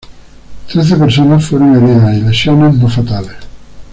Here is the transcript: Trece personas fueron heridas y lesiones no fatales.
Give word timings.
Trece 0.67 0.95
personas 0.95 1.45
fueron 1.45 1.75
heridas 1.75 2.17
y 2.17 2.21
lesiones 2.21 2.73
no 2.73 2.89
fatales. 2.89 3.35